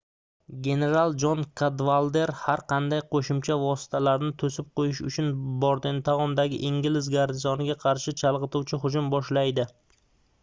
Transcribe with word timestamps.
general 0.67 1.11
jon 1.23 1.41
kadvalder 1.59 2.31
har 2.37 2.61
qanday 2.71 3.01
qoʻshimcha 3.11 3.57
vositalarni 3.63 4.31
toʻsib 4.43 4.71
qoʻyish 4.79 5.01
uchun 5.11 5.29
bordentaundagi 5.65 6.59
ingliz 6.71 7.09
garnizoniga 7.17 7.75
qarshi 7.85 8.15
chalgʻituvchi 8.23 8.81
hujum 8.87 9.13
boshlaydi 9.15 9.67